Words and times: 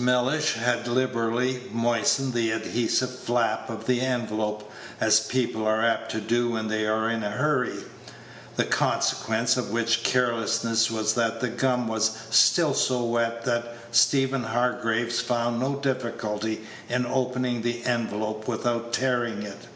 Mellish 0.00 0.52
had 0.52 0.86
liberally 0.86 1.60
moistened 1.72 2.32
the 2.32 2.52
adhesive 2.52 3.18
flap 3.18 3.68
of 3.68 3.86
the 3.88 4.00
envelope, 4.00 4.70
as 5.00 5.18
people 5.18 5.66
are 5.66 5.84
apt 5.84 6.12
to 6.12 6.20
do 6.20 6.50
when 6.50 6.68
they 6.68 6.86
are 6.86 7.10
in 7.10 7.24
a 7.24 7.30
hurry; 7.32 7.80
the 8.54 8.62
consequence 8.64 9.56
of 9.56 9.72
which 9.72 10.04
carelessness 10.04 10.88
was 10.88 11.14
that 11.14 11.40
the 11.40 11.48
gum 11.48 11.88
was 11.88 12.12
still 12.30 12.74
so 12.74 13.02
wet 13.02 13.44
that 13.44 13.74
Stephen 13.90 14.44
Hargraves 14.44 15.18
found 15.18 15.58
no 15.58 15.74
difficulty 15.74 16.64
in 16.88 17.04
opening 17.04 17.62
the 17.62 17.84
envelope 17.84 18.46
without 18.46 18.92
tearing 18.92 19.42
it. 19.42 19.66